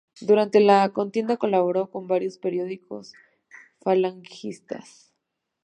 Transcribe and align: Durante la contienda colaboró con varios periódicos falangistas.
Durante 0.19 0.59
la 0.61 0.89
contienda 0.89 1.37
colaboró 1.37 1.91
con 1.91 2.07
varios 2.07 2.39
periódicos 2.39 3.13
falangistas. 3.83 5.13